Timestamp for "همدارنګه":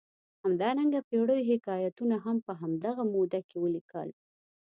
0.45-0.99